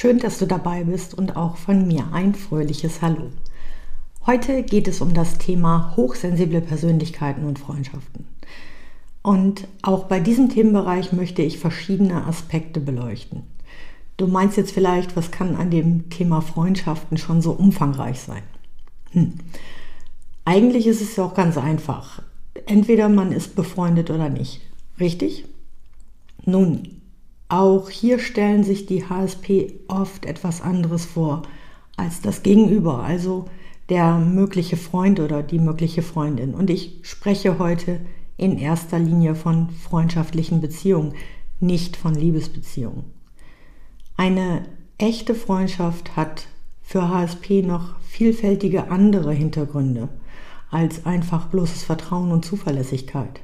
Schön, 0.00 0.20
dass 0.20 0.38
du 0.38 0.46
dabei 0.46 0.84
bist 0.84 1.14
und 1.14 1.36
auch 1.36 1.56
von 1.56 1.88
mir 1.88 2.12
ein 2.12 2.32
fröhliches 2.32 3.02
Hallo. 3.02 3.32
Heute 4.26 4.62
geht 4.62 4.86
es 4.86 5.00
um 5.00 5.12
das 5.12 5.38
Thema 5.38 5.96
hochsensible 5.96 6.60
Persönlichkeiten 6.60 7.44
und 7.44 7.58
Freundschaften. 7.58 8.24
Und 9.22 9.66
auch 9.82 10.04
bei 10.04 10.20
diesem 10.20 10.50
Themenbereich 10.50 11.12
möchte 11.12 11.42
ich 11.42 11.58
verschiedene 11.58 12.28
Aspekte 12.28 12.78
beleuchten. 12.78 13.42
Du 14.16 14.28
meinst 14.28 14.56
jetzt 14.56 14.70
vielleicht, 14.70 15.16
was 15.16 15.32
kann 15.32 15.56
an 15.56 15.72
dem 15.72 16.08
Thema 16.10 16.42
Freundschaften 16.42 17.18
schon 17.18 17.42
so 17.42 17.50
umfangreich 17.50 18.20
sein? 18.20 18.44
Hm. 19.10 19.32
Eigentlich 20.44 20.86
ist 20.86 21.02
es 21.02 21.16
ja 21.16 21.24
auch 21.24 21.34
ganz 21.34 21.58
einfach. 21.58 22.22
Entweder 22.66 23.08
man 23.08 23.32
ist 23.32 23.56
befreundet 23.56 24.10
oder 24.10 24.28
nicht. 24.28 24.60
Richtig? 25.00 25.46
Nun, 26.44 26.97
auch 27.48 27.88
hier 27.88 28.18
stellen 28.18 28.62
sich 28.64 28.86
die 28.86 29.04
HSP 29.04 29.80
oft 29.88 30.26
etwas 30.26 30.60
anderes 30.60 31.06
vor 31.06 31.42
als 31.96 32.20
das 32.20 32.42
Gegenüber, 32.42 33.02
also 33.02 33.46
der 33.88 34.18
mögliche 34.18 34.76
Freund 34.76 35.18
oder 35.18 35.42
die 35.42 35.58
mögliche 35.58 36.02
Freundin. 36.02 36.54
Und 36.54 36.70
ich 36.70 37.00
spreche 37.02 37.58
heute 37.58 38.00
in 38.36 38.58
erster 38.58 38.98
Linie 38.98 39.34
von 39.34 39.70
freundschaftlichen 39.70 40.60
Beziehungen, 40.60 41.14
nicht 41.60 41.96
von 41.96 42.14
Liebesbeziehungen. 42.14 43.04
Eine 44.16 44.66
echte 44.98 45.34
Freundschaft 45.34 46.16
hat 46.16 46.46
für 46.82 47.08
HSP 47.08 47.62
noch 47.62 47.98
vielfältige 48.00 48.90
andere 48.90 49.32
Hintergründe 49.32 50.08
als 50.70 51.06
einfach 51.06 51.46
bloßes 51.46 51.82
Vertrauen 51.82 52.30
und 52.30 52.44
Zuverlässigkeit. 52.44 53.40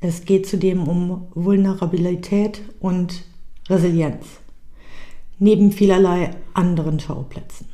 Es 0.00 0.24
geht 0.24 0.46
zudem 0.46 0.86
um 0.86 1.26
Vulnerabilität 1.34 2.62
und 2.78 3.24
Resilienz, 3.68 4.26
neben 5.38 5.72
vielerlei 5.72 6.30
anderen 6.54 7.00
Schauplätzen. 7.00 7.66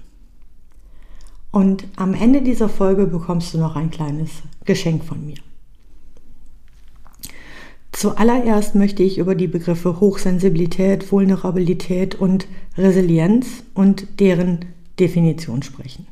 Und 1.51 1.87
am 1.97 2.15
Ende 2.15 2.43
dieser 2.43 2.69
Folge 2.69 3.07
bekommst 3.07 3.55
du 3.55 3.59
noch 3.59 3.77
ein 3.77 3.91
kleines 3.91 4.31
Geschenk 4.65 5.05
von 5.05 5.25
mir. 5.25 5.37
Zuallererst 7.93 8.75
möchte 8.75 9.03
ich 9.03 9.19
über 9.19 9.35
die 9.35 9.47
Begriffe 9.47 10.01
Hochsensibilität, 10.01 11.13
Vulnerabilität 11.13 12.17
und 12.17 12.49
Resilienz 12.77 13.63
und 13.75 14.19
deren 14.19 14.65
Definition 14.99 15.63
sprechen. 15.63 16.07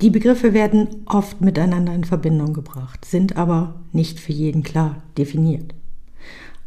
Die 0.00 0.10
Begriffe 0.10 0.54
werden 0.54 0.88
oft 1.06 1.40
miteinander 1.40 1.92
in 1.92 2.04
Verbindung 2.04 2.52
gebracht, 2.54 3.04
sind 3.04 3.36
aber 3.36 3.74
nicht 3.92 4.20
für 4.20 4.32
jeden 4.32 4.62
klar 4.62 5.02
definiert. 5.16 5.74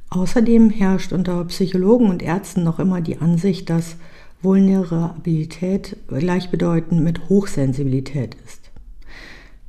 Außerdem 0.09 0.69
herrscht 0.69 1.13
unter 1.13 1.45
Psychologen 1.45 2.09
und 2.09 2.21
Ärzten 2.21 2.63
noch 2.63 2.79
immer 2.79 2.99
die 2.99 3.19
Ansicht, 3.19 3.69
dass 3.69 3.95
Vulnerabilität 4.41 5.95
gleichbedeutend 6.09 7.01
mit 7.01 7.29
Hochsensibilität 7.29 8.35
ist. 8.45 8.71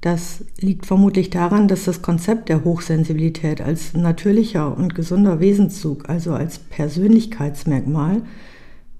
Das 0.01 0.45
liegt 0.59 0.85
vermutlich 0.85 1.31
daran, 1.31 1.69
dass 1.69 1.85
das 1.85 2.03
Konzept 2.03 2.49
der 2.49 2.65
Hochsensibilität 2.65 3.61
als 3.61 3.95
natürlicher 3.95 4.77
und 4.77 4.97
gesunder 4.97 5.39
Wesenszug, 5.39 6.09
also 6.09 6.35
als 6.35 6.59
Persönlichkeitsmerkmal, 6.59 8.23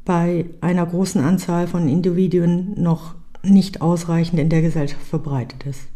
bei 0.05 0.45
einer 0.61 0.87
großen 0.87 1.21
Anzahl 1.21 1.67
von 1.67 1.89
Individuen 1.89 2.81
noch 2.81 3.17
nicht 3.45 3.81
ausreichend 3.81 4.39
in 4.39 4.49
der 4.49 4.63
Gesellschaft 4.63 5.07
verbreitet 5.07 5.65
ist. 5.67 5.89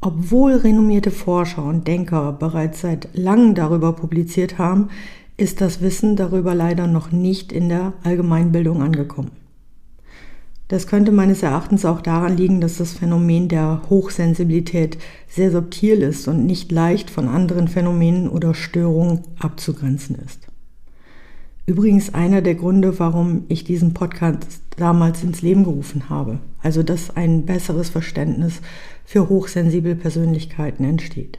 Obwohl 0.00 0.52
renommierte 0.52 1.10
Forscher 1.10 1.64
und 1.64 1.88
Denker 1.88 2.32
bereits 2.32 2.80
seit 2.80 3.08
langem 3.14 3.54
darüber 3.54 3.92
publiziert 3.92 4.58
haben, 4.58 4.88
ist 5.36 5.60
das 5.60 5.80
Wissen 5.80 6.16
darüber 6.16 6.54
leider 6.54 6.86
noch 6.86 7.12
nicht 7.12 7.52
in 7.52 7.68
der 7.68 7.92
Allgemeinbildung 8.04 8.82
angekommen. 8.82 9.30
Das 10.68 10.86
könnte 10.86 11.12
meines 11.12 11.42
Erachtens 11.42 11.86
auch 11.86 12.02
daran 12.02 12.36
liegen, 12.36 12.60
dass 12.60 12.76
das 12.76 12.92
Phänomen 12.92 13.48
der 13.48 13.82
Hochsensibilität 13.88 14.98
sehr 15.26 15.50
subtil 15.50 16.02
ist 16.02 16.28
und 16.28 16.44
nicht 16.44 16.70
leicht 16.70 17.08
von 17.08 17.26
anderen 17.26 17.68
Phänomenen 17.68 18.28
oder 18.28 18.52
Störungen 18.52 19.22
abzugrenzen 19.38 20.16
ist. 20.16 20.47
Übrigens 21.68 22.14
einer 22.14 22.40
der 22.40 22.54
Gründe, 22.54 22.98
warum 22.98 23.44
ich 23.48 23.62
diesen 23.62 23.92
Podcast 23.92 24.62
damals 24.78 25.22
ins 25.22 25.42
Leben 25.42 25.64
gerufen 25.64 26.08
habe. 26.08 26.38
Also 26.62 26.82
dass 26.82 27.14
ein 27.14 27.44
besseres 27.44 27.90
Verständnis 27.90 28.62
für 29.04 29.28
hochsensible 29.28 29.94
Persönlichkeiten 29.94 30.84
entsteht. 30.84 31.38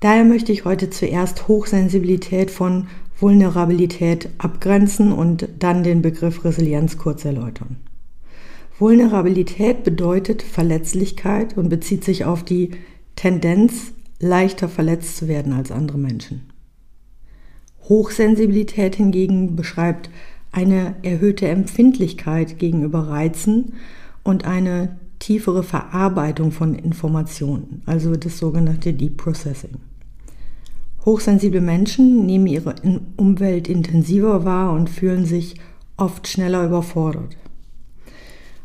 Daher 0.00 0.24
möchte 0.24 0.52
ich 0.52 0.66
heute 0.66 0.90
zuerst 0.90 1.48
Hochsensibilität 1.48 2.50
von 2.50 2.88
Vulnerabilität 3.18 4.28
abgrenzen 4.36 5.12
und 5.12 5.48
dann 5.58 5.82
den 5.82 6.02
Begriff 6.02 6.44
Resilienz 6.44 6.98
kurz 6.98 7.24
erläutern. 7.24 7.76
Vulnerabilität 8.78 9.82
bedeutet 9.82 10.42
Verletzlichkeit 10.42 11.56
und 11.56 11.70
bezieht 11.70 12.04
sich 12.04 12.26
auf 12.26 12.42
die 12.42 12.72
Tendenz, 13.16 13.92
leichter 14.20 14.68
verletzt 14.68 15.16
zu 15.16 15.26
werden 15.26 15.54
als 15.54 15.72
andere 15.72 15.96
Menschen. 15.96 16.57
Hochsensibilität 17.88 18.96
hingegen 18.96 19.56
beschreibt 19.56 20.10
eine 20.52 20.96
erhöhte 21.02 21.48
Empfindlichkeit 21.48 22.58
gegenüber 22.58 23.08
Reizen 23.08 23.74
und 24.22 24.44
eine 24.44 24.98
tiefere 25.18 25.62
Verarbeitung 25.62 26.52
von 26.52 26.74
Informationen, 26.74 27.82
also 27.86 28.16
das 28.16 28.38
sogenannte 28.38 28.92
Deep 28.92 29.16
Processing. 29.16 29.76
Hochsensible 31.04 31.60
Menschen 31.60 32.26
nehmen 32.26 32.46
ihre 32.46 32.74
Umwelt 33.16 33.68
intensiver 33.68 34.44
wahr 34.44 34.72
und 34.72 34.90
fühlen 34.90 35.24
sich 35.24 35.56
oft 35.96 36.28
schneller 36.28 36.66
überfordert. 36.66 37.36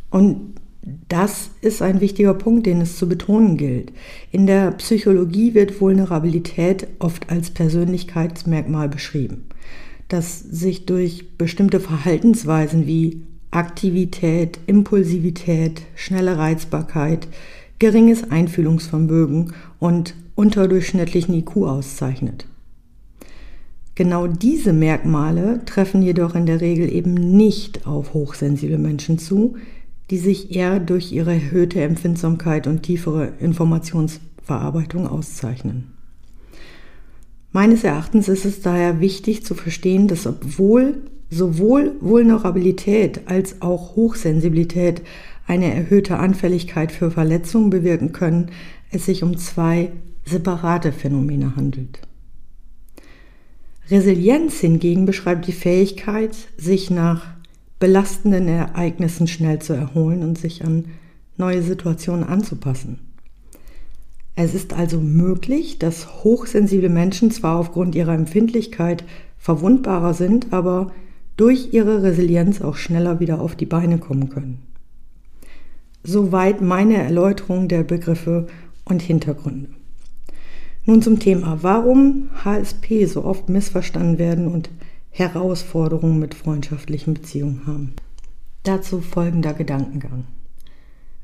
Und 0.10 0.54
das 1.08 1.52
ist 1.62 1.82
ein 1.82 2.02
wichtiger 2.02 2.34
Punkt, 2.34 2.66
den 2.66 2.82
es 2.82 2.98
zu 2.98 3.08
betonen 3.08 3.56
gilt. 3.56 3.94
In 4.32 4.48
der 4.48 4.72
Psychologie 4.72 5.54
wird 5.54 5.80
Vulnerabilität 5.80 6.88
oft 7.00 7.30
als 7.30 7.52
Persönlichkeitsmerkmal 7.52 8.90
beschrieben, 8.90 9.46
das 10.10 10.40
sich 10.40 10.86
durch 10.86 11.38
bestimmte 11.38 11.80
Verhaltensweisen 11.80 12.86
wie 12.86 13.22
Aktivität, 13.52 14.60
Impulsivität, 14.66 15.84
schnelle 15.96 16.38
Reizbarkeit, 16.38 17.28
geringes 17.80 18.30
Einfühlungsvermögen 18.30 19.54
und 19.80 20.16
unterdurchschnittlichen 20.36 21.36
IQ 21.36 21.58
auszeichnet. 21.58 22.46
Genau 23.96 24.26
diese 24.26 24.74
Merkmale 24.74 25.62
treffen 25.66 26.02
jedoch 26.02 26.34
in 26.34 26.48
der 26.48 26.62
Regel 26.62 26.92
eben 26.92 27.14
nicht 27.14 27.86
auf 27.86 28.14
hochsensible 28.16 28.80
Menschen 28.80 29.20
zu, 29.20 29.56
die 30.10 30.18
sich 30.18 30.56
eher 30.56 30.80
durch 30.80 31.12
ihre 31.12 31.34
erhöhte 31.34 31.82
Empfindsamkeit 31.82 32.68
und 32.68 32.84
tiefere 32.84 33.34
Informationsverarbeitung 33.40 35.08
auszeichnen. 35.08 35.94
Meines 37.52 37.84
Erachtens 37.84 38.28
ist 38.28 38.46
es 38.46 38.62
daher 38.62 39.00
wichtig 39.00 39.46
zu 39.46 39.54
verstehen, 39.54 40.08
dass 40.08 40.26
obwohl 40.26 41.04
sowohl 41.30 41.96
Vulnerabilität 42.00 43.22
als 43.28 43.62
auch 43.62 43.96
Hochsensibilität 43.96 45.02
eine 45.46 45.74
erhöhte 45.74 46.18
Anfälligkeit 46.18 46.92
für 46.92 47.12
Verletzungen 47.12 47.70
bewirken 47.70 48.12
können, 48.12 48.52
es 48.92 49.06
sich 49.06 49.24
um 49.24 49.38
zwei 49.38 49.92
separate 50.26 50.92
Phänomene 50.92 51.56
handelt. 51.56 52.00
Resilienz 53.90 54.60
hingegen 54.60 55.06
beschreibt 55.06 55.48
die 55.48 55.52
Fähigkeit, 55.52 56.36
sich 56.58 56.90
nach 56.90 57.33
belastenden 57.84 58.48
Ereignissen 58.48 59.28
schnell 59.28 59.60
zu 59.60 59.74
erholen 59.74 60.24
und 60.24 60.38
sich 60.38 60.64
an 60.64 60.86
neue 61.36 61.62
Situationen 61.62 62.24
anzupassen. 62.24 63.00
Es 64.38 64.54
ist 64.54 64.72
also 64.72 65.02
möglich, 65.02 65.80
dass 65.80 66.24
hochsensible 66.24 66.88
Menschen 66.88 67.30
zwar 67.30 67.58
aufgrund 67.60 67.94
ihrer 67.94 68.14
Empfindlichkeit 68.14 69.04
verwundbarer 69.38 70.14
sind, 70.14 70.54
aber 70.54 70.94
durch 71.36 71.74
ihre 71.74 72.04
Resilienz 72.04 72.62
auch 72.62 72.78
schneller 72.78 73.20
wieder 73.20 73.42
auf 73.42 73.54
die 73.58 73.66
Beine 73.66 73.98
kommen 73.98 74.30
können. 74.30 74.60
Soweit 76.04 76.62
meine 76.62 76.96
Erläuterung 77.04 77.68
der 77.68 77.84
Begriffe 77.84 78.48
und 78.86 79.02
Hintergründe. 79.02 79.68
Nun 80.86 81.02
zum 81.02 81.20
Thema, 81.20 81.58
warum 81.64 82.30
HSP 82.46 83.08
so 83.08 83.26
oft 83.26 83.50
missverstanden 83.50 84.20
werden 84.20 84.48
und 84.48 84.70
Herausforderungen 85.16 86.18
mit 86.18 86.34
freundschaftlichen 86.34 87.14
Beziehungen 87.14 87.68
haben. 87.68 87.94
Dazu 88.64 89.00
folgender 89.00 89.54
Gedankengang. 89.54 90.26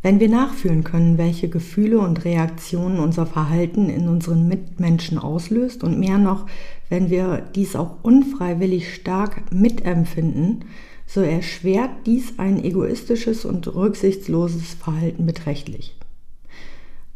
Wenn 0.03 0.19
wir 0.19 0.29
nachfühlen 0.29 0.83
können, 0.83 1.17
welche 1.17 1.49
Gefühle 1.49 1.99
und 1.99 2.23
Reaktionen 2.23 2.99
unser 2.99 3.25
Verhalten 3.25 3.89
in 3.89 4.07
unseren 4.07 4.47
Mitmenschen 4.47 5.17
auslöst 5.17 5.83
und 5.83 5.99
mehr 5.99 6.19
noch, 6.19 6.45
wenn 6.87 7.09
wir 7.09 7.43
dies 7.55 7.75
auch 7.75 7.97
unfreiwillig 8.03 8.93
stark 8.93 9.51
mitempfinden, 9.51 10.65
so 11.07 11.21
erschwert 11.21 11.89
dies 12.05 12.37
ein 12.37 12.63
egoistisches 12.63 13.43
und 13.43 13.73
rücksichtsloses 13.73 14.75
Verhalten 14.75 15.25
beträchtlich. 15.25 15.98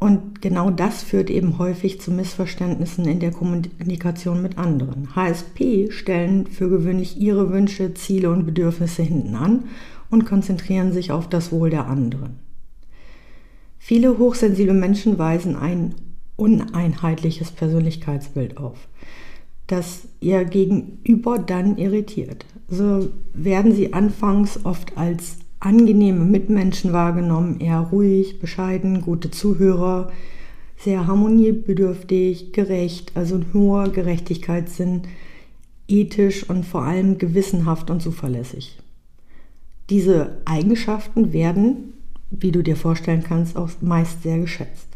Und 0.04 0.42
genau 0.42 0.70
das 0.70 1.02
führt 1.02 1.30
eben 1.30 1.60
häufig 1.60 2.02
zu 2.02 2.12
Missverständnissen 2.12 3.06
in 3.06 3.22
der 3.22 3.32
Kommunikation 3.32 4.42
mit 4.42 4.58
anderen. 4.58 5.16
HSP 5.16 5.92
stellen 5.92 6.46
für 6.46 6.68
gewöhnlich 6.68 7.16
ihre 7.22 7.54
Wünsche, 7.54 7.94
Ziele 7.94 8.30
und 8.30 8.46
Bedürfnisse 8.46 9.02
hinten 9.02 9.34
an 9.36 9.64
und 10.10 10.26
konzentrieren 10.26 10.92
sich 10.92 11.14
auf 11.14 11.30
das 11.30 11.54
Wohl 11.54 11.70
der 11.70 11.88
anderen. 11.88 12.38
Viele 13.80 14.18
hochsensible 14.18 14.74
Menschen 14.74 15.18
weisen 15.18 15.56
ein 15.56 15.96
uneinheitliches 16.36 17.52
Persönlichkeitsbild 17.52 18.58
auf, 18.58 18.90
das 19.68 20.02
ihr 20.20 20.44
Gegenüber 20.44 21.40
dann 21.40 21.78
irritiert. 21.78 22.46
So 22.68 23.08
werden 23.34 23.74
sie 23.74 23.94
anfangs 23.94 24.66
oft 24.66 24.98
als 24.98 25.38
angenehme 25.64 26.26
Mitmenschen 26.26 26.94
wahrgenommen, 26.94 27.60
eher 27.60 27.80
ruhig, 27.80 28.40
bescheiden, 28.40 29.02
gute 29.02 29.32
Zuhörer, 29.32 30.12
sehr 30.78 31.08
harmoniebedürftig, 31.08 32.52
gerecht, 32.54 33.12
also 33.16 33.36
ein 33.36 33.46
hoher 33.54 33.90
Gerechtigkeitssinn, 33.90 35.04
ethisch 35.88 36.50
und 36.50 36.66
vor 36.66 36.84
allem 36.84 37.18
gewissenhaft 37.18 37.90
und 37.90 38.02
zuverlässig. 38.02 38.80
Diese 39.90 40.42
Eigenschaften 40.46 41.34
werden 41.34 41.94
wie 42.40 42.52
du 42.52 42.62
dir 42.62 42.76
vorstellen 42.76 43.24
kannst, 43.24 43.56
auch 43.56 43.70
meist 43.82 44.24
sehr 44.24 44.40
geschätzt. 44.40 44.88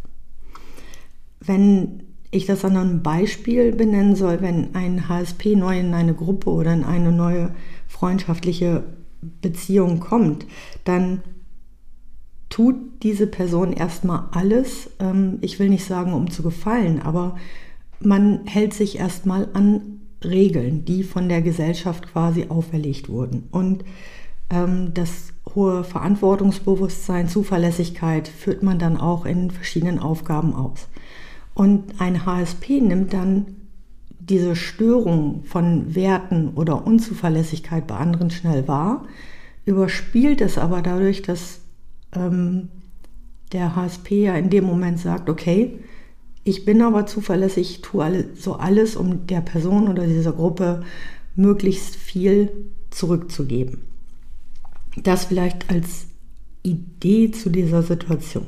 Wenn 1.39 2.03
ich 2.31 2.45
das 2.45 2.65
an 2.65 2.75
einem 2.75 3.03
Beispiel 3.03 3.71
benennen 3.71 4.15
soll, 4.15 4.41
wenn 4.41 4.75
ein 4.75 5.07
HSP 5.07 5.55
neu 5.55 5.79
in 5.79 5.93
eine 5.93 6.13
Gruppe 6.13 6.49
oder 6.49 6.73
in 6.73 6.83
eine 6.83 7.11
neue 7.11 7.51
freundschaftliche 7.87 8.83
Beziehung 9.21 9.99
kommt, 9.99 10.45
dann 10.83 11.21
tut 12.49 12.75
diese 13.03 13.27
Person 13.27 13.73
erstmal 13.73 14.25
alles, 14.31 14.89
ähm, 14.99 15.37
ich 15.41 15.59
will 15.59 15.69
nicht 15.69 15.85
sagen, 15.85 16.13
um 16.13 16.29
zu 16.31 16.43
gefallen, 16.43 17.01
aber 17.01 17.35
man 17.99 18.45
hält 18.45 18.73
sich 18.73 18.99
erstmal 18.99 19.49
an 19.53 20.01
Regeln, 20.23 20.85
die 20.85 21.03
von 21.03 21.29
der 21.29 21.41
Gesellschaft 21.41 22.11
quasi 22.11 22.47
auferlegt 22.49 23.09
wurden. 23.09 23.47
Und 23.51 23.83
ähm, 24.49 24.93
das 24.93 25.33
hohe 25.53 25.83
Verantwortungsbewusstsein, 25.83 27.27
Zuverlässigkeit 27.27 28.27
führt 28.27 28.63
man 28.63 28.79
dann 28.79 28.97
auch 28.97 29.25
in 29.25 29.51
verschiedenen 29.51 29.99
Aufgaben 29.99 30.53
aus. 30.53 30.87
Und 31.53 31.99
ein 31.99 32.25
HSP 32.25 32.81
nimmt 32.81 33.13
dann 33.13 33.56
diese 34.29 34.55
Störung 34.55 35.43
von 35.45 35.95
Werten 35.95 36.49
oder 36.55 36.85
Unzuverlässigkeit 36.85 37.87
bei 37.87 37.95
anderen 37.95 38.29
schnell 38.29 38.67
wahr, 38.67 39.05
überspielt 39.65 40.41
es 40.41 40.57
aber 40.57 40.81
dadurch, 40.81 41.21
dass 41.21 41.59
ähm, 42.13 42.69
der 43.51 43.75
HSP 43.75 44.25
ja 44.25 44.35
in 44.35 44.49
dem 44.49 44.65
Moment 44.65 44.99
sagt, 44.99 45.29
okay, 45.29 45.79
ich 46.43 46.65
bin 46.65 46.81
aber 46.81 47.05
zuverlässig, 47.05 47.81
tue 47.81 48.03
alle, 48.03 48.29
so 48.35 48.55
alles, 48.55 48.95
um 48.95 49.27
der 49.27 49.41
Person 49.41 49.87
oder 49.87 50.07
dieser 50.07 50.31
Gruppe 50.31 50.83
möglichst 51.35 51.95
viel 51.95 52.51
zurückzugeben. 52.89 53.81
Das 55.03 55.25
vielleicht 55.25 55.69
als 55.69 56.07
Idee 56.63 57.31
zu 57.31 57.49
dieser 57.49 57.83
Situation. 57.83 58.47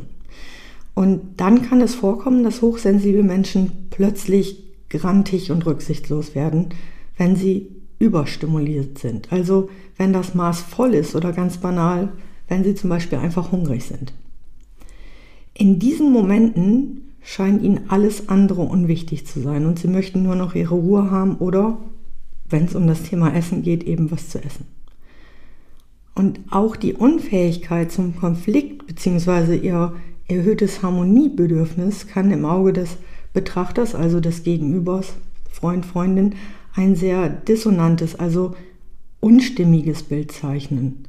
Und 0.96 1.40
dann 1.40 1.62
kann 1.62 1.82
es 1.82 1.96
vorkommen, 1.96 2.44
dass 2.44 2.62
hochsensible 2.62 3.24
Menschen 3.24 3.88
plötzlich 3.90 4.69
grantig 4.90 5.52
und 5.52 5.66
rücksichtslos 5.66 6.36
werden, 6.36 6.70
wenn 7.18 7.36
sie 7.36 7.68
überstimuliert 8.00 8.98
sind. 8.98 9.32
Also 9.32 9.70
wenn 9.98 10.14
das 10.14 10.34
Maß 10.34 10.62
voll 10.62 10.94
ist 10.94 11.16
oder 11.16 11.34
ganz 11.34 11.58
banal, 11.58 12.10
wenn 12.48 12.64
sie 12.64 12.76
zum 12.76 12.90
Beispiel 12.90 13.20
einfach 13.20 13.52
hungrig 13.52 13.84
sind. 13.84 14.14
In 15.54 15.78
diesen 15.78 16.12
Momenten 16.12 17.10
scheint 17.22 17.62
ihnen 17.62 17.90
alles 17.90 18.30
andere 18.30 18.62
unwichtig 18.62 19.28
zu 19.28 19.42
sein 19.42 19.66
und 19.66 19.78
sie 19.78 19.90
möchten 19.90 20.24
nur 20.24 20.36
noch 20.36 20.56
ihre 20.56 20.76
Ruhe 20.76 21.12
haben 21.12 21.36
oder, 21.36 21.78
wenn 22.50 22.66
es 22.66 22.76
um 22.76 22.88
das 22.88 23.04
Thema 23.04 23.36
Essen 23.36 23.62
geht, 23.62 23.84
eben 23.84 24.10
was 24.10 24.30
zu 24.30 24.44
essen. 24.44 24.66
Und 26.16 26.40
auch 26.50 26.76
die 26.76 26.94
Unfähigkeit 26.94 27.92
zum 27.92 28.16
Konflikt 28.16 28.88
bzw. 28.88 29.58
ihr 29.58 29.94
erhöhtes 30.28 30.82
Harmoniebedürfnis 30.82 32.08
kann 32.08 32.32
im 32.32 32.46
Auge 32.46 32.74
des 32.74 32.98
Betrachters, 33.34 33.96
also 33.96 34.20
des 34.20 34.44
Gegenübers, 34.44 35.14
Freund, 35.52 35.86
Freundin, 35.86 36.36
ein 36.76 36.96
sehr 36.96 37.30
dissonantes, 37.30 38.16
also 38.16 38.56
unstimmiges 39.20 40.04
Bild 40.04 40.32
zeichnen. 40.32 41.06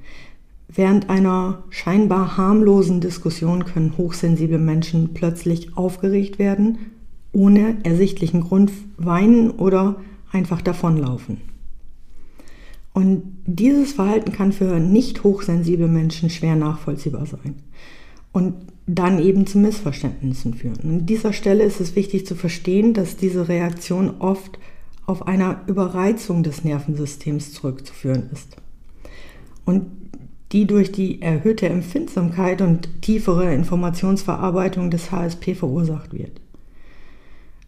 Während 0.69 1.11
einer 1.11 1.65
scheinbar 1.71 2.37
harmlosen 2.37 3.01
Diskussion 3.01 3.65
können 3.65 3.97
hochsensible 3.97 4.59
Menschen 4.59 5.15
plötzlich 5.15 5.77
aufgeregt 5.77 6.39
werden, 6.39 6.79
ohne 7.33 7.79
ersichtlichen 7.85 8.43
Grund 8.43 8.71
weinen 8.97 9.51
oder 9.51 9.97
einfach 10.33 10.61
davonlaufen. 10.63 11.41
Und 12.93 13.23
dieses 13.47 13.93
Verhalten 13.93 14.33
kann 14.33 14.53
für 14.53 14.79
nicht 14.79 15.23
hochsensible 15.23 15.89
Menschen 15.89 16.29
schwer 16.31 16.57
nachvollziehbar 16.57 17.27
sein 17.27 17.57
und 18.33 18.55
dann 18.87 19.21
eben 19.21 19.47
zu 19.47 19.59
Missverständnissen 19.59 20.55
führen. 20.55 20.79
An 20.83 21.07
dieser 21.07 21.33
Stelle 21.33 21.65
ist 21.65 21.81
es 21.81 21.97
wichtig 21.97 22.27
zu 22.27 22.35
verstehen, 22.35 22.95
dass 22.95 23.17
diese 23.17 23.49
Reaktion 23.49 24.15
oft 24.21 24.59
auf 25.07 25.27
einer 25.27 25.63
Überreizung 25.67 26.43
des 26.43 26.65
Nervensystems 26.65 27.53
zurückzuführen 27.53 28.31
ist. 28.33 28.57
Und 29.65 29.87
die 30.53 30.67
durch 30.67 30.91
die 30.91 31.23
erhöhte 31.23 31.69
Empfindsamkeit 31.69 32.61
und 32.61 33.03
tiefere 33.03 33.55
Informationsverarbeitung 33.55 34.91
des 34.91 35.13
HSP 35.13 35.55
verursacht 35.55 36.13
wird. 36.13 36.41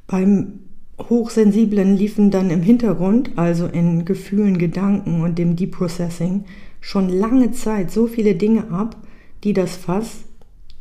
Beim 0.09 0.61
Hochsensiblen 0.99 1.97
liefen 1.97 2.31
dann 2.31 2.51
im 2.51 2.63
Hintergrund, 2.63 3.31
also 3.37 3.67
in 3.67 4.05
Gefühlen, 4.05 4.59
Gedanken 4.59 5.23
und 5.23 5.39
dem 5.39 5.57
Deep 5.57 5.73
Processing, 5.73 6.45
schon 6.81 7.09
lange 7.09 7.53
Zeit 7.53 7.91
so 7.91 8.07
viele 8.07 8.35
Dinge 8.35 8.71
ab, 8.71 8.97
die 9.45 9.53
das 9.53 9.77
Fass 9.77 10.25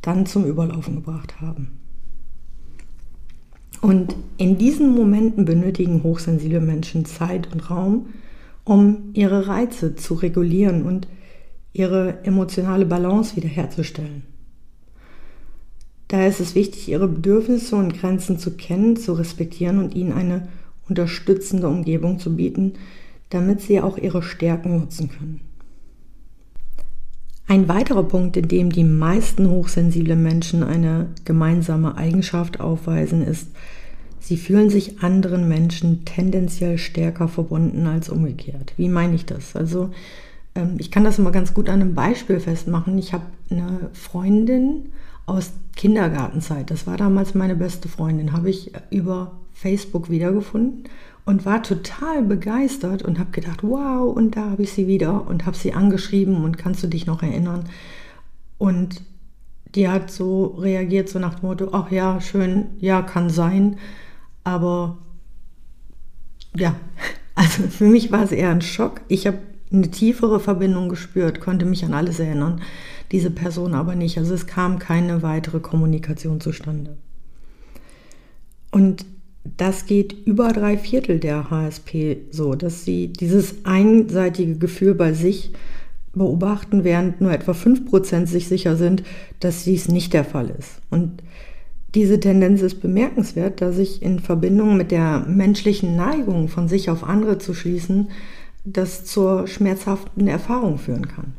dann 0.01 0.25
zum 0.25 0.45
Überlaufen 0.45 0.95
gebracht 0.95 1.41
haben. 1.41 1.79
Und 3.81 4.15
in 4.37 4.57
diesen 4.57 4.93
Momenten 4.95 5.45
benötigen 5.45 6.03
hochsensible 6.03 6.61
Menschen 6.61 7.05
Zeit 7.05 7.51
und 7.51 7.69
Raum, 7.69 8.07
um 8.63 9.09
ihre 9.13 9.47
Reize 9.47 9.95
zu 9.95 10.13
regulieren 10.13 10.83
und 10.83 11.07
ihre 11.73 12.23
emotionale 12.23 12.85
Balance 12.85 13.35
wiederherzustellen. 13.35 14.23
Daher 16.09 16.27
ist 16.27 16.41
es 16.41 16.55
wichtig, 16.55 16.89
ihre 16.89 17.07
Bedürfnisse 17.07 17.75
und 17.75 17.93
Grenzen 17.93 18.37
zu 18.37 18.51
kennen, 18.51 18.97
zu 18.97 19.13
respektieren 19.13 19.79
und 19.79 19.95
ihnen 19.95 20.11
eine 20.11 20.49
unterstützende 20.89 21.69
Umgebung 21.69 22.19
zu 22.19 22.35
bieten, 22.35 22.73
damit 23.29 23.61
sie 23.61 23.79
auch 23.79 23.97
ihre 23.97 24.21
Stärken 24.21 24.77
nutzen 24.77 25.09
können. 25.09 25.39
Ein 27.51 27.67
weiterer 27.67 28.03
Punkt, 28.03 28.37
in 28.37 28.47
dem 28.47 28.71
die 28.71 28.85
meisten 28.85 29.49
hochsensible 29.49 30.15
Menschen 30.15 30.63
eine 30.63 31.07
gemeinsame 31.25 31.97
Eigenschaft 31.97 32.61
aufweisen, 32.61 33.21
ist, 33.27 33.47
sie 34.21 34.37
fühlen 34.37 34.69
sich 34.69 35.03
anderen 35.03 35.49
Menschen 35.49 36.05
tendenziell 36.05 36.77
stärker 36.77 37.27
verbunden 37.27 37.87
als 37.87 38.07
umgekehrt. 38.07 38.71
Wie 38.77 38.87
meine 38.87 39.15
ich 39.15 39.25
das? 39.25 39.57
Also 39.57 39.89
ähm, 40.55 40.75
ich 40.77 40.91
kann 40.91 41.03
das 41.03 41.19
immer 41.19 41.31
ganz 41.31 41.53
gut 41.53 41.67
an 41.67 41.81
einem 41.81 41.93
Beispiel 41.93 42.39
festmachen. 42.39 42.97
Ich 42.97 43.11
habe 43.11 43.25
eine 43.49 43.89
Freundin, 43.91 44.85
aus 45.25 45.51
Kindergartenzeit. 45.75 46.69
Das 46.71 46.87
war 46.87 46.97
damals 46.97 47.35
meine 47.35 47.55
beste 47.55 47.87
Freundin, 47.87 48.33
habe 48.33 48.49
ich 48.49 48.71
über 48.89 49.33
Facebook 49.53 50.09
wiedergefunden 50.09 50.85
und 51.25 51.45
war 51.45 51.63
total 51.63 52.23
begeistert 52.23 53.03
und 53.03 53.19
habe 53.19 53.31
gedacht, 53.31 53.63
wow, 53.63 54.15
und 54.15 54.35
da 54.35 54.51
habe 54.51 54.63
ich 54.63 54.73
sie 54.73 54.87
wieder 54.87 55.27
und 55.27 55.45
habe 55.45 55.55
sie 55.55 55.73
angeschrieben 55.73 56.43
und 56.43 56.57
kannst 56.57 56.83
du 56.83 56.87
dich 56.87 57.05
noch 57.05 57.21
erinnern? 57.21 57.65
Und 58.57 59.03
die 59.75 59.87
hat 59.87 60.11
so 60.11 60.45
reagiert, 60.59 61.09
so 61.09 61.19
nach 61.19 61.35
dem 61.35 61.47
Motto, 61.47 61.69
ach 61.71 61.91
ja, 61.91 62.19
schön, 62.19 62.67
ja, 62.79 63.01
kann 63.01 63.29
sein, 63.29 63.77
aber 64.43 64.97
ja, 66.55 66.75
also 67.35 67.63
für 67.63 67.85
mich 67.85 68.11
war 68.11 68.23
es 68.23 68.31
eher 68.31 68.49
ein 68.49 68.61
Schock. 68.61 69.01
Ich 69.07 69.27
habe 69.27 69.37
eine 69.71 69.89
tiefere 69.89 70.39
Verbindung 70.39 70.89
gespürt, 70.89 71.39
konnte 71.39 71.65
mich 71.65 71.85
an 71.85 71.93
alles 71.93 72.19
erinnern, 72.19 72.61
diese 73.11 73.31
Person 73.31 73.73
aber 73.73 73.95
nicht. 73.95 74.17
Also 74.17 74.33
es 74.33 74.47
kam 74.47 74.79
keine 74.79 75.21
weitere 75.21 75.59
Kommunikation 75.59 76.41
zustande. 76.41 76.97
Und 78.71 79.05
das 79.43 79.85
geht 79.85 80.13
über 80.25 80.53
drei 80.53 80.77
Viertel 80.77 81.19
der 81.19 81.49
HSP 81.49 82.17
so, 82.29 82.53
dass 82.55 82.85
sie 82.85 83.07
dieses 83.07 83.65
einseitige 83.65 84.55
Gefühl 84.55 84.93
bei 84.93 85.13
sich 85.13 85.51
beobachten, 86.13 86.83
während 86.83 87.21
nur 87.21 87.31
etwa 87.31 87.53
5% 87.53 88.27
sich 88.27 88.47
sicher 88.47 88.75
sind, 88.75 89.03
dass 89.39 89.63
dies 89.63 89.87
nicht 89.87 90.13
der 90.13 90.25
Fall 90.25 90.49
ist. 90.49 90.81
Und 90.89 91.23
diese 91.95 92.19
Tendenz 92.19 92.61
ist 92.61 92.81
bemerkenswert, 92.81 93.61
da 93.61 93.71
sich 93.71 94.01
in 94.01 94.19
Verbindung 94.19 94.77
mit 94.77 94.91
der 94.91 95.25
menschlichen 95.27 95.95
Neigung, 95.95 96.47
von 96.47 96.67
sich 96.67 96.89
auf 96.89 97.03
andere 97.03 97.37
zu 97.37 97.53
schließen, 97.53 98.09
das 98.63 99.05
zur 99.05 99.47
schmerzhaften 99.47 100.27
Erfahrung 100.27 100.77
führen 100.77 101.07
kann. 101.07 101.33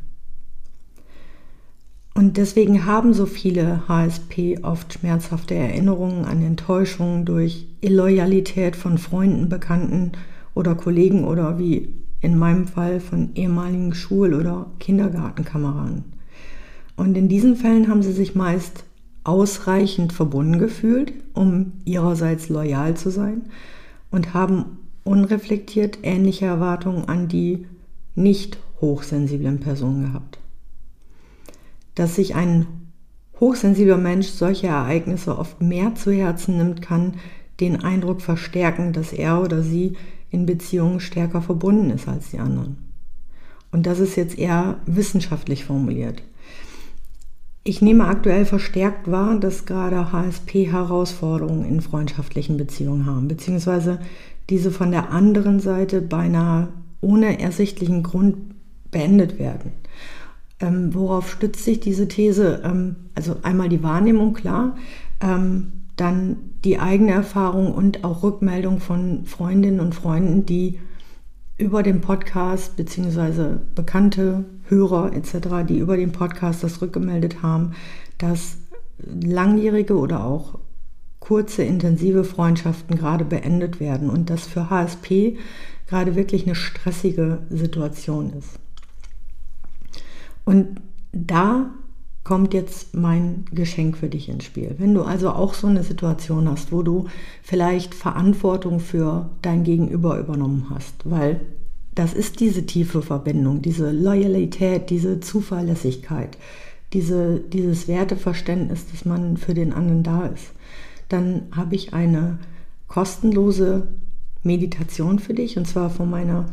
Und 2.14 2.36
deswegen 2.36 2.84
haben 2.84 3.14
so 3.14 3.24
viele 3.24 3.88
HSP 3.88 4.58
oft 4.62 4.92
schmerzhafte 4.92 5.54
Erinnerungen 5.54 6.26
an 6.26 6.42
Enttäuschungen 6.42 7.24
durch 7.24 7.66
Illoyalität 7.80 8.76
von 8.76 8.98
Freunden, 8.98 9.48
Bekannten 9.48 10.12
oder 10.54 10.74
Kollegen 10.74 11.24
oder 11.24 11.58
wie 11.58 11.94
in 12.20 12.38
meinem 12.38 12.66
Fall 12.66 13.00
von 13.00 13.30
ehemaligen 13.34 13.94
Schul- 13.94 14.34
oder 14.34 14.66
Kindergartenkameraden. 14.78 16.04
Und 16.96 17.16
in 17.16 17.28
diesen 17.28 17.56
Fällen 17.56 17.88
haben 17.88 18.02
sie 18.02 18.12
sich 18.12 18.34
meist 18.34 18.84
ausreichend 19.24 20.12
verbunden 20.12 20.58
gefühlt, 20.58 21.14
um 21.32 21.72
ihrerseits 21.84 22.50
loyal 22.50 22.94
zu 22.94 23.10
sein 23.10 23.42
und 24.10 24.34
haben 24.34 24.78
unreflektiert 25.02 25.98
ähnliche 26.02 26.46
Erwartungen 26.46 27.08
an 27.08 27.28
die 27.28 27.66
nicht 28.14 28.58
hochsensiblen 28.80 29.58
Personen 29.58 30.02
gehabt 30.02 30.41
dass 31.94 32.16
sich 32.16 32.34
ein 32.34 32.66
hochsensibler 33.40 33.98
Mensch 33.98 34.28
solche 34.28 34.68
Ereignisse 34.68 35.36
oft 35.36 35.60
mehr 35.60 35.94
zu 35.94 36.12
Herzen 36.12 36.56
nimmt, 36.58 36.82
kann 36.82 37.14
den 37.60 37.82
Eindruck 37.82 38.20
verstärken, 38.20 38.92
dass 38.92 39.12
er 39.12 39.42
oder 39.42 39.62
sie 39.62 39.96
in 40.30 40.46
Beziehungen 40.46 41.00
stärker 41.00 41.42
verbunden 41.42 41.90
ist 41.90 42.08
als 42.08 42.30
die 42.30 42.38
anderen. 42.38 42.78
Und 43.70 43.86
das 43.86 43.98
ist 43.98 44.16
jetzt 44.16 44.38
eher 44.38 44.76
wissenschaftlich 44.86 45.64
formuliert. 45.64 46.22
Ich 47.64 47.80
nehme 47.80 48.06
aktuell 48.06 48.44
verstärkt 48.44 49.10
wahr, 49.10 49.38
dass 49.38 49.66
gerade 49.66 50.12
HSP 50.12 50.70
Herausforderungen 50.72 51.64
in 51.64 51.80
freundschaftlichen 51.80 52.56
Beziehungen 52.56 53.06
haben, 53.06 53.28
beziehungsweise 53.28 54.00
diese 54.50 54.72
von 54.72 54.90
der 54.90 55.10
anderen 55.10 55.60
Seite 55.60 56.02
beinahe 56.02 56.68
ohne 57.00 57.40
ersichtlichen 57.40 58.02
Grund 58.02 58.36
beendet 58.90 59.38
werden. 59.38 59.72
Ähm, 60.62 60.94
worauf 60.94 61.30
stützt 61.30 61.64
sich 61.64 61.80
diese 61.80 62.08
These? 62.08 62.62
Ähm, 62.64 62.96
also 63.14 63.36
einmal 63.42 63.68
die 63.68 63.82
Wahrnehmung, 63.82 64.32
klar, 64.32 64.76
ähm, 65.20 65.72
dann 65.96 66.36
die 66.64 66.78
eigene 66.78 67.12
Erfahrung 67.12 67.74
und 67.74 68.04
auch 68.04 68.22
Rückmeldung 68.22 68.80
von 68.80 69.24
Freundinnen 69.26 69.80
und 69.80 69.94
Freunden, 69.94 70.46
die 70.46 70.78
über 71.58 71.82
den 71.82 72.00
Podcast 72.00 72.76
beziehungsweise 72.76 73.60
bekannte 73.74 74.44
Hörer 74.68 75.12
etc., 75.12 75.66
die 75.68 75.78
über 75.78 75.96
den 75.96 76.12
Podcast 76.12 76.62
das 76.62 76.80
rückgemeldet 76.80 77.42
haben, 77.42 77.72
dass 78.18 78.56
langjährige 78.98 79.98
oder 79.98 80.24
auch 80.24 80.58
kurze, 81.20 81.62
intensive 81.62 82.24
Freundschaften 82.24 82.96
gerade 82.96 83.24
beendet 83.24 83.80
werden 83.80 84.10
und 84.10 84.30
das 84.30 84.46
für 84.46 84.70
HSP 84.70 85.36
gerade 85.88 86.14
wirklich 86.16 86.46
eine 86.46 86.54
stressige 86.54 87.38
Situation 87.50 88.32
ist. 88.38 88.58
Und 90.44 90.80
da 91.12 91.70
kommt 92.24 92.54
jetzt 92.54 92.94
mein 92.94 93.44
Geschenk 93.52 93.96
für 93.96 94.08
dich 94.08 94.28
ins 94.28 94.44
Spiel. 94.44 94.76
Wenn 94.78 94.94
du 94.94 95.02
also 95.02 95.30
auch 95.30 95.54
so 95.54 95.66
eine 95.66 95.82
Situation 95.82 96.48
hast, 96.48 96.70
wo 96.70 96.82
du 96.82 97.06
vielleicht 97.42 97.94
Verantwortung 97.94 98.78
für 98.78 99.30
dein 99.42 99.64
Gegenüber 99.64 100.18
übernommen 100.18 100.66
hast, 100.70 100.94
weil 101.04 101.40
das 101.94 102.14
ist 102.14 102.40
diese 102.40 102.64
tiefe 102.64 103.02
Verbindung, 103.02 103.60
diese 103.60 103.90
Loyalität, 103.90 104.88
diese 104.88 105.20
Zuverlässigkeit, 105.20 106.38
diese, 106.92 107.40
dieses 107.40 107.88
Werteverständnis, 107.88 108.86
dass 108.90 109.04
man 109.04 109.36
für 109.36 109.54
den 109.54 109.72
anderen 109.72 110.02
da 110.02 110.26
ist, 110.26 110.52
dann 111.08 111.42
habe 111.52 111.74
ich 111.74 111.92
eine 111.92 112.38
kostenlose 112.86 113.88
Meditation 114.42 115.18
für 115.18 115.34
dich 115.34 115.58
und 115.58 115.66
zwar 115.66 115.90
von 115.90 116.08
meiner 116.08 116.46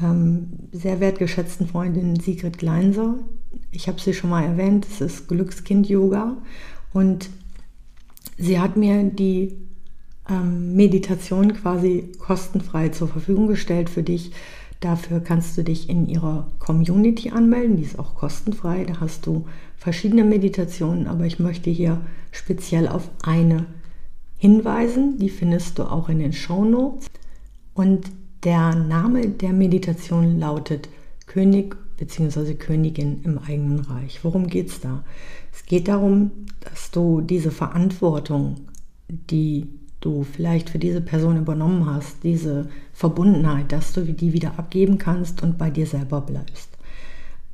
ähm, 0.00 0.50
sehr 0.72 1.00
wertgeschätzten 1.00 1.66
Freundin 1.66 2.18
Sigrid 2.18 2.58
Gleinser. 2.58 3.16
Ich 3.70 3.88
habe 3.88 4.00
sie 4.00 4.14
schon 4.14 4.30
mal 4.30 4.44
erwähnt, 4.44 4.86
es 4.90 5.00
ist 5.00 5.28
Glückskind-Yoga 5.28 6.38
und 6.92 7.30
sie 8.38 8.58
hat 8.58 8.76
mir 8.76 9.02
die 9.04 9.56
ähm, 10.28 10.74
Meditation 10.74 11.52
quasi 11.54 12.12
kostenfrei 12.18 12.88
zur 12.90 13.08
Verfügung 13.08 13.46
gestellt 13.46 13.90
für 13.90 14.02
dich. 14.02 14.32
Dafür 14.80 15.20
kannst 15.20 15.56
du 15.56 15.62
dich 15.62 15.88
in 15.88 16.08
ihrer 16.08 16.48
Community 16.58 17.30
anmelden, 17.30 17.76
die 17.76 17.84
ist 17.84 17.98
auch 17.98 18.16
kostenfrei. 18.16 18.84
Da 18.84 19.00
hast 19.00 19.26
du 19.26 19.46
verschiedene 19.76 20.24
Meditationen, 20.24 21.06
aber 21.06 21.24
ich 21.24 21.38
möchte 21.38 21.70
hier 21.70 22.00
speziell 22.32 22.88
auf 22.88 23.08
eine 23.22 23.66
hinweisen. 24.38 25.18
Die 25.18 25.28
findest 25.28 25.78
du 25.78 25.84
auch 25.84 26.08
in 26.08 26.18
den 26.18 26.32
Show 26.32 26.64
Notes. 26.64 27.06
Und 27.74 28.10
der 28.44 28.74
Name 28.74 29.28
der 29.28 29.52
Meditation 29.52 30.38
lautet 30.38 30.88
König 31.26 31.76
bzw. 31.96 32.54
Königin 32.54 33.22
im 33.22 33.38
eigenen 33.38 33.80
Reich. 33.80 34.20
Worum 34.24 34.48
geht 34.48 34.68
es 34.68 34.80
da? 34.80 35.04
Es 35.52 35.64
geht 35.66 35.88
darum, 35.88 36.30
dass 36.60 36.90
du 36.90 37.20
diese 37.20 37.50
Verantwortung, 37.50 38.66
die 39.08 39.68
du 40.00 40.24
vielleicht 40.24 40.70
für 40.70 40.78
diese 40.78 41.00
Person 41.00 41.36
übernommen 41.36 41.86
hast, 41.86 42.24
diese 42.24 42.68
Verbundenheit, 42.92 43.70
dass 43.70 43.92
du 43.92 44.02
die 44.02 44.32
wieder 44.32 44.58
abgeben 44.58 44.98
kannst 44.98 45.42
und 45.42 45.58
bei 45.58 45.70
dir 45.70 45.86
selber 45.86 46.20
bleibst. 46.20 46.68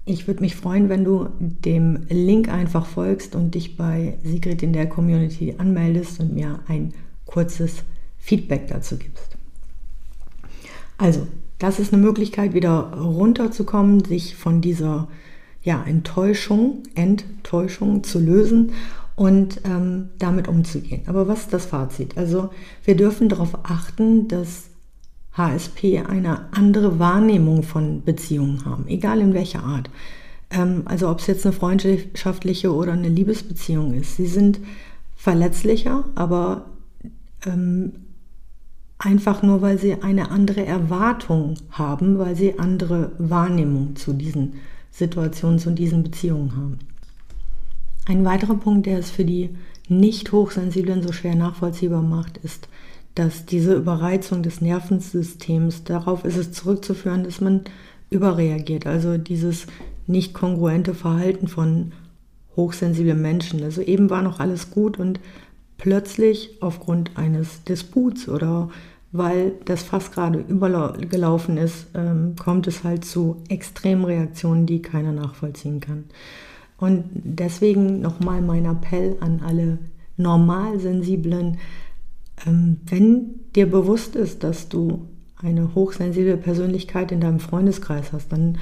Ich 0.07 0.26
würde 0.26 0.40
mich 0.40 0.57
freuen, 0.57 0.88
wenn 0.88 1.04
du 1.04 1.28
dem 1.38 2.07
Link 2.09 2.49
einfach 2.49 2.87
folgst 2.87 3.35
und 3.35 3.54
dich 3.54 3.76
bei 3.76 4.16
Sigrid 4.25 4.62
in 4.62 4.73
der 4.73 4.88
Community 4.88 5.57
anmeldest 5.59 6.21
und 6.21 6.33
mir 6.33 6.61
ein 6.66 6.95
kurzes 7.26 7.85
Feedback 8.16 8.68
dazu 8.68 8.97
gibst. 8.97 9.38
Also, 10.99 11.26
das 11.59 11.78
ist 11.78 11.93
eine 11.93 12.02
Möglichkeit, 12.02 12.55
wieder 12.55 12.93
runterzukommen, 12.95 14.05
sich 14.05 14.37
von 14.37 14.61
dieser 14.61 15.09
ja, 15.62 15.83
Enttäuschung, 15.83 16.83
Enttäuschung 16.95 18.05
zu 18.05 18.21
lösen 18.21 18.73
und 19.17 19.61
ähm, 19.64 20.11
damit 20.19 20.47
umzugehen. 20.47 21.02
Aber 21.07 21.26
was 21.26 21.40
ist 21.40 21.52
das 21.52 21.67
Fazit? 21.67 22.17
Also, 22.17 22.50
wir 22.85 22.97
dürfen 22.97 23.28
darauf 23.28 23.59
achten, 23.64 24.28
dass 24.28 24.71
HSP 25.33 26.02
eine 26.07 26.52
andere 26.52 26.99
Wahrnehmung 26.99 27.62
von 27.62 28.02
Beziehungen 28.05 28.64
haben, 28.64 28.87
egal 28.88 29.21
in 29.21 29.35
welcher 29.35 29.62
Art. 29.64 29.88
Ähm, 30.50 30.83
also 30.85 31.09
ob 31.09 31.21
es 31.21 31.26
jetzt 31.26 31.47
eine 31.47 31.52
freundschaftliche 31.52 32.75
oder 32.75 32.93
eine 32.93 33.09
Liebesbeziehung 33.09 33.95
ist. 33.95 34.17
Sie 34.17 34.26
sind 34.26 34.61
verletzlicher, 35.17 36.05
aber 36.14 36.67
ähm, 37.47 37.93
einfach 38.99 39.43
nur, 39.43 39.62
weil 39.62 39.78
sie 39.78 40.02
eine 40.02 40.31
andere 40.31 40.67
Erwartung 40.67 41.55
haben, 41.71 42.19
weil 42.19 42.37
sie 42.37 42.59
andere 42.59 43.12
Wahrnehmung 43.19 43.97
zu 43.97 44.12
diesen 44.12 44.55
Situationen, 44.90 45.59
zu 45.59 45.71
diesen 45.71 46.02
Beziehungen 46.02 46.57
haben. 46.57 46.78
Ein 48.07 48.25
weiterer 48.25 48.57
Punkt, 48.57 48.87
der 48.87 48.99
es 48.99 49.11
für 49.11 49.25
die 49.25 49.50
nicht 49.88 50.33
hochsensiblen 50.33 51.02
so 51.02 51.12
schwer 51.12 51.35
nachvollziehbar 51.35 52.02
macht, 52.02 52.38
ist, 52.38 52.69
dass 53.14 53.47
diese 53.47 53.75
Überreizung 53.75 54.43
des 54.43 54.61
Nervensystems, 54.61 55.85
darauf 55.85 56.25
ist 56.25 56.37
es 56.37 56.52
zurückzuführen, 56.52 57.25
dass 57.25 57.40
man 57.40 57.62
überreagiert. 58.11 58.87
Also 58.87 59.19
dieses 59.19 59.67
nicht 60.07 60.35
kongruente 60.35 60.95
Verhalten 60.95 61.49
von 61.49 61.93
hochsensiblen 62.57 63.21
Menschen. 63.21 63.62
Also 63.62 63.83
eben 63.83 64.11
war 64.11 64.23
noch 64.23 64.40
alles 64.40 64.71
gut 64.71 64.99
und 64.99 65.21
plötzlich 65.78 66.58
aufgrund 66.61 67.16
eines 67.16 67.64
Disputs 67.64 68.28
oder 68.28 68.68
weil 69.11 69.52
das 69.64 69.82
Fass 69.85 70.11
gerade 70.12 70.40
übergelaufen 70.40 71.56
ist, 71.56 71.87
ähm, 71.94 72.35
kommt 72.38 72.66
es 72.66 72.85
halt 72.85 73.06
zu 73.06 73.37
Extremreaktionen, 73.49 74.66
die 74.66 74.82
keiner 74.82 75.12
nachvollziehen 75.12 75.80
kann. 75.80 76.04
Und 76.76 77.04
deswegen 77.14 78.00
nochmal 78.00 78.42
mein 78.42 78.66
Appell 78.66 79.16
an 79.20 79.40
alle 79.44 79.78
Normalsensiblen, 80.18 81.58
ähm, 82.47 82.80
wenn 82.87 83.40
dir 83.56 83.70
bewusst 83.70 84.14
ist, 84.14 84.44
dass 84.44 84.68
du 84.68 85.08
eine 85.37 85.75
hochsensible 85.75 86.37
Persönlichkeit 86.37 87.12
in 87.12 87.20
deinem 87.20 87.40
Freundeskreis 87.40 88.12
hast, 88.12 88.32
dann 88.32 88.58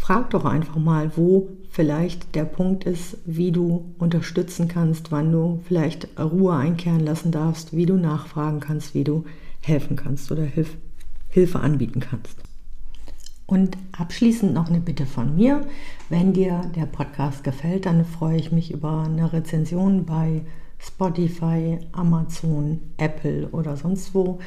frag 0.00 0.30
doch 0.30 0.46
einfach 0.46 0.76
mal, 0.76 1.16
wo 1.16 1.50
vielleicht 1.70 2.34
der 2.34 2.44
Punkt 2.44 2.84
ist, 2.84 3.18
wie 3.26 3.52
du 3.52 3.84
unterstützen 3.98 4.66
kannst, 4.66 5.12
wann 5.12 5.30
du 5.30 5.60
vielleicht 5.64 6.08
Ruhe 6.18 6.56
einkehren 6.56 7.00
lassen 7.00 7.30
darfst, 7.30 7.76
wie 7.76 7.86
du 7.86 7.94
nachfragen 7.94 8.60
kannst, 8.60 8.94
wie 8.94 9.04
du 9.04 9.24
helfen 9.60 9.96
kannst 9.96 10.32
oder 10.32 10.42
Hilf 10.42 10.76
Hilfe 11.28 11.60
anbieten 11.60 12.00
kannst. 12.00 12.36
Und 13.46 13.76
abschließend 13.96 14.52
noch 14.52 14.68
eine 14.68 14.80
Bitte 14.80 15.06
von 15.06 15.36
mir. 15.36 15.60
Wenn 16.08 16.32
dir 16.32 16.62
der 16.74 16.86
Podcast 16.86 17.44
gefällt, 17.44 17.86
dann 17.86 18.04
freue 18.04 18.36
ich 18.36 18.50
mich 18.50 18.72
über 18.72 19.04
eine 19.04 19.32
Rezension 19.32 20.06
bei 20.06 20.42
Spotify, 20.80 21.78
Amazon, 21.92 22.80
Apple 22.96 23.48
oder 23.52 23.76
sonst 23.76 24.14
wo 24.14 24.40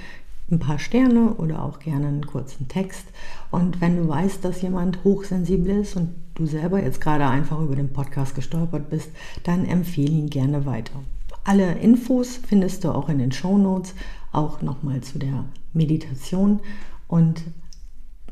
ein 0.52 0.60
paar 0.60 0.80
Sterne 0.80 1.34
oder 1.36 1.64
auch 1.64 1.80
gerne 1.80 2.08
einen 2.08 2.26
kurzen 2.26 2.68
Text. 2.68 3.06
Und 3.52 3.82
wenn 3.82 3.98
du 3.98 4.08
weißt, 4.08 4.44
dass 4.44 4.62
jemand 4.62 5.04
hochsensibel 5.04 5.82
ist 5.82 5.96
und 5.96 6.10
du 6.36 6.46
selber 6.46 6.82
jetzt 6.82 7.02
gerade 7.02 7.28
einfach 7.28 7.60
über 7.62 7.76
den 7.76 7.94
Podcast 7.94 8.36
gestolpert 8.36 8.90
bist, 8.90 9.10
dann 9.44 9.66
empfehle 9.66 10.12
ihn 10.12 10.30
gerne 10.30 10.66
weiter. 10.66 11.00
Alle 11.44 11.74
Infos 11.74 12.38
findest 12.38 12.84
du 12.84 12.92
auch 12.92 13.10
in 13.10 13.20
den 13.20 13.32
Show 13.32 13.58
Notes, 13.58 13.94
auch 14.32 14.62
nochmal 14.62 15.02
zu 15.02 15.20
der 15.20 15.46
Meditation. 15.74 16.60
Und 17.08 17.44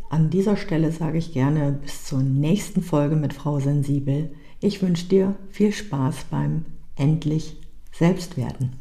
an 0.10 0.30
dieser 0.30 0.58
Stelle 0.58 0.92
sage 0.92 1.18
ich 1.18 1.34
gerne 1.34 1.72
bis 1.82 2.06
zur 2.06 2.22
nächsten 2.22 2.82
Folge 2.82 3.16
mit 3.16 3.34
Frau 3.34 3.60
Sensibel. 3.60 4.32
Ich 4.60 4.82
wünsche 4.82 5.08
dir 5.08 5.36
viel 5.50 5.72
Spaß 5.72 6.26
beim 6.30 6.66
endlich 6.96 7.58
Selbstwerden. 7.94 8.81